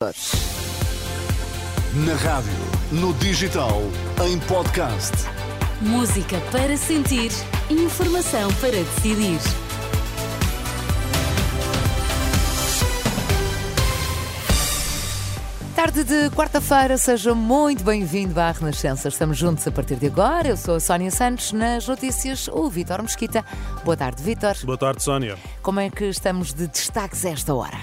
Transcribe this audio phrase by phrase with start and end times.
[0.00, 0.12] Na
[2.14, 2.52] rádio,
[2.92, 3.82] no digital,
[4.24, 5.12] em podcast.
[5.80, 7.32] Música para sentir,
[7.68, 9.40] informação para decidir.
[15.74, 19.08] Tarde de quarta-feira, seja muito bem-vindo à Renascença.
[19.08, 20.46] Estamos juntos a partir de agora.
[20.46, 21.52] Eu sou a Sónia Santos.
[21.52, 23.44] Nas notícias, o Vítor Mesquita.
[23.84, 24.54] Boa tarde, Vítor.
[24.64, 25.36] Boa tarde, Sónia.
[25.60, 27.78] Como é que estamos de destaques a esta hora?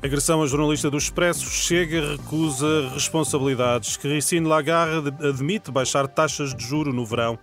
[0.00, 3.96] Agressão a jornalista do Expresso chega, recusa responsabilidades.
[3.96, 7.36] Christine Lagarde admite baixar taxas de juro no verão.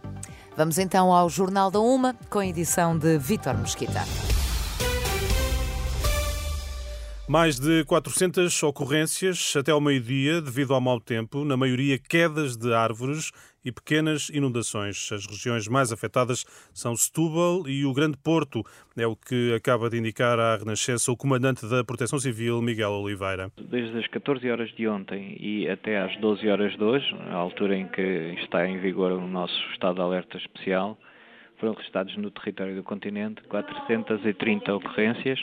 [0.56, 4.06] Vamos então ao Jornal da Uma, com a edição de Vítor Mesquita.
[7.28, 12.74] Mais de 400 ocorrências até ao meio-dia devido ao mau tempo, na maioria quedas de
[12.74, 13.32] árvores
[13.66, 15.12] e pequenas inundações.
[15.12, 18.64] As regiões mais afetadas são Setúbal e o Grande Porto,
[18.96, 23.52] é o que acaba de indicar à Renascença o comandante da Proteção Civil, Miguel Oliveira.
[23.58, 27.76] Desde as 14 horas de ontem e até às 12 horas de hoje, a altura
[27.76, 28.02] em que
[28.44, 30.98] está em vigor o nosso estado de alerta especial,
[31.58, 35.40] foram registrados no território do continente 430 ocorrências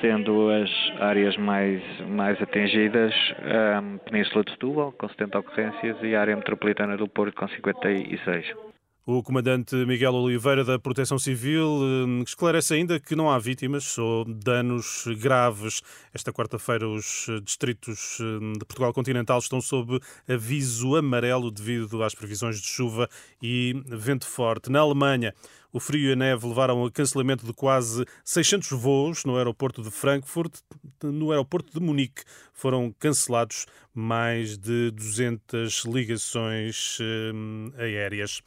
[0.00, 6.20] sendo as áreas mais, mais atingidas a Península de Setúbal, com 70 ocorrências, e a
[6.20, 8.73] área metropolitana do Porto, com 56.
[9.06, 14.24] O comandante Miguel Oliveira da Proteção Civil hum, esclarece ainda que não há vítimas ou
[14.24, 15.82] danos graves.
[16.14, 22.58] Esta quarta-feira, os distritos hum, de Portugal continental estão sob aviso amarelo devido às previsões
[22.58, 23.06] de chuva
[23.42, 24.72] e vento forte.
[24.72, 25.34] Na Alemanha,
[25.70, 29.90] o frio e a neve levaram a cancelamento de quase 600 voos no aeroporto de
[29.90, 30.60] Frankfurt.
[31.02, 32.22] No aeroporto de Munique
[32.54, 36.96] foram cancelados mais de 200 ligações
[37.34, 38.40] hum, aéreas.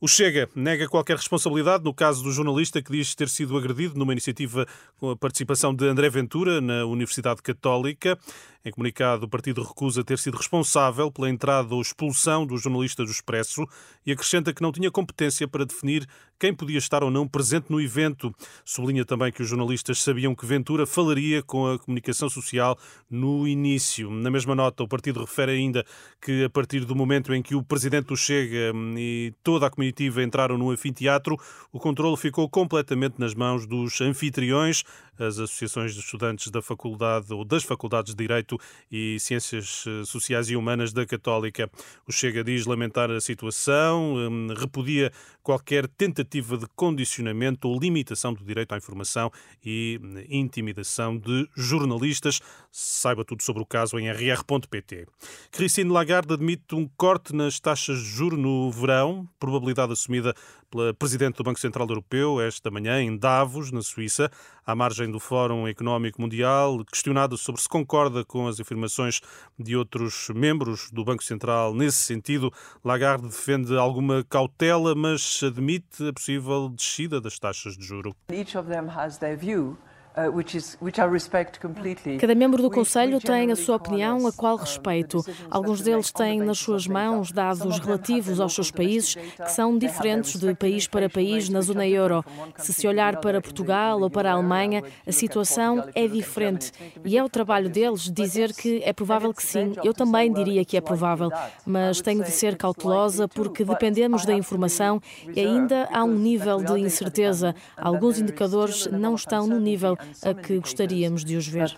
[0.00, 4.12] O Chega nega qualquer responsabilidade no caso do jornalista que diz ter sido agredido numa
[4.12, 4.64] iniciativa
[4.96, 8.16] com a participação de André Ventura na Universidade Católica.
[8.64, 13.10] Em comunicado, o partido recusa ter sido responsável pela entrada ou expulsão do jornalista do
[13.10, 13.66] Expresso
[14.06, 16.06] e acrescenta que não tinha competência para definir
[16.38, 18.32] quem podia estar ou não presente no evento.
[18.64, 22.78] Sublinha também que os jornalistas sabiam que Ventura falaria com a comunicação social
[23.10, 24.10] no início.
[24.10, 25.84] Na mesma nota, o partido refere ainda
[26.22, 30.22] que a partir do momento em que o presidente do Chega e toda a comitiva
[30.22, 31.36] entraram no anfiteatro,
[31.72, 34.84] o controle ficou completamente nas mãos dos anfitriões,
[35.18, 38.56] as associações de estudantes da faculdade ou das faculdades de Direito
[38.90, 41.68] e Ciências eh, Sociais e Humanas da Católica.
[42.06, 45.10] O Chega diz lamentar a situação, hum, repudia
[45.42, 49.30] qualquer tentativa de condicionamento ou limitação do direito à informação
[49.64, 52.40] e hum, intimidação de jornalistas.
[52.70, 55.06] Saiba tudo sobre o caso em rr.pt.
[55.50, 60.34] Christine Lagarde admite um corte nas taxas de juros no verão, probabilidade assumida
[60.70, 64.30] pela Presidente do Banco Central Europeu esta manhã em Davos, na Suíça,
[64.66, 69.20] à margem do Fórum Económico Mundial, questionado sobre se concorda com as afirmações
[69.58, 72.52] de outros membros do Banco Central nesse sentido.
[72.84, 78.14] Lagarde defende alguma cautela, mas admite a possível descida das taxas de juro.
[78.30, 79.76] Each of them has their view.
[80.18, 85.24] Uh, Cada membro do Conselho tem a sua opinião, a qual respeito.
[85.48, 90.52] Alguns deles têm nas suas mãos dados relativos aos seus países que são diferentes de
[90.56, 92.24] país para país na zona euro.
[92.56, 96.72] Se se olhar para Portugal ou para a Alemanha, a situação é diferente.
[97.04, 99.74] E é o trabalho deles dizer que é provável que sim.
[99.84, 101.30] Eu também diria que é provável,
[101.64, 105.00] mas tenho de ser cautelosa porque dependemos da informação
[105.32, 107.54] e ainda há um nível de incerteza.
[107.76, 111.76] Alguns indicadores não estão no nível a que gostaríamos de os ver.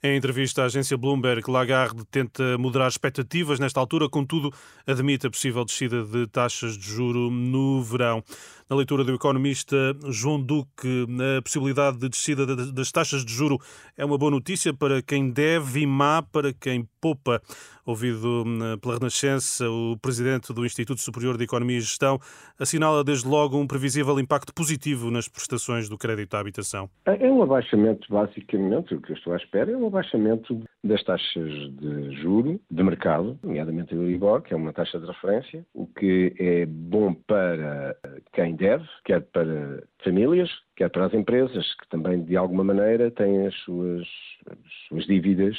[0.00, 4.52] Em entrevista à agência Bloomberg, Lagarde tenta moderar expectativas nesta altura, contudo,
[4.86, 8.22] admite a possível descida de taxas de juro no verão.
[8.70, 9.76] Na leitura do economista
[10.08, 11.04] João Duque,
[11.38, 13.58] a possibilidade de descida das taxas de juro
[13.96, 17.40] é uma boa notícia para quem deve e má para quem poupa.
[17.84, 22.18] Ouvido hum, pela Renascença, o presidente do Instituto Superior de Economia e Gestão
[22.58, 26.90] assinala desde logo um previsível impacto positivo nas prestações do crédito à habitação.
[27.06, 31.50] É um abaixamento, basicamente, o que eu estou à espera é um abaixamento das taxas
[31.76, 36.34] de juro de mercado, nomeadamente o Euribor, que é uma taxa de referência, o que
[36.38, 37.96] é bom para
[38.32, 43.46] quem deve, quer para famílias, quer para as empresas, que também, de alguma maneira, têm
[43.46, 44.06] as suas,
[44.50, 45.56] as suas dívidas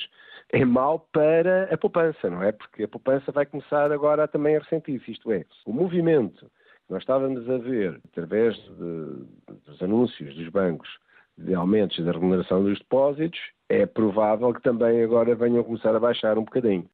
[0.51, 2.51] é mau para a poupança, não é?
[2.51, 5.12] Porque a poupança vai começar agora também a ressentir-se.
[5.12, 6.46] Isto é, o movimento
[6.88, 10.90] que nós estávamos a ver através de, dos anúncios dos bancos
[11.38, 16.38] de aumentos da remuneração dos depósitos, é provável que também agora venham começar a baixar
[16.38, 16.90] um bocadinho.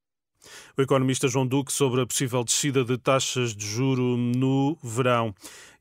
[0.78, 5.34] O economista João Duque sobre a possível descida de taxas de juro no verão.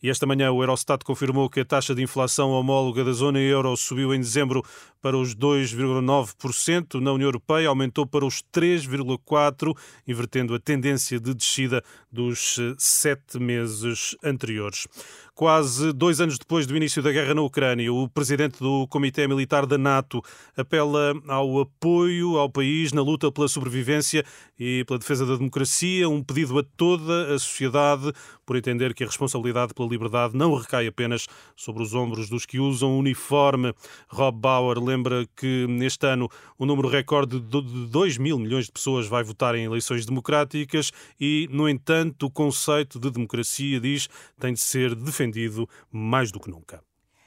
[0.05, 3.75] E esta manhã o Eurostat confirmou que a taxa de inflação homóloga da zona euro
[3.75, 4.63] subiu em dezembro
[5.01, 7.01] para os 2,9%.
[7.01, 9.75] Na União Europeia aumentou para os 3,4%,
[10.07, 14.87] invertendo a tendência de descida dos eh, sete meses anteriores.
[15.35, 19.67] Quase dois anos depois do início da guerra na Ucrânia, o presidente do Comitê Militar
[19.67, 20.23] da NATO
[20.57, 24.25] apela ao apoio ao país na luta pela sobrevivência
[24.57, 28.13] e pela defesa da democracia, um pedido a toda a sociedade
[28.47, 31.27] por entender que a responsabilidade pela liberdade não recai apenas
[31.57, 33.73] sobre os ombros dos que usam uniforme.
[34.09, 39.07] Rob Bauer lembra que neste ano o número recorde de 2 mil milhões de pessoas
[39.07, 44.09] vai votar em eleições democráticas e, no entanto, o conceito de democracia, diz,
[44.39, 46.83] tem de ser defendido mais do que nunca.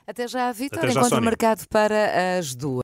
[0.08, 0.90] Até já, Vitor.
[0.90, 2.76] Encontro marcado para as duas.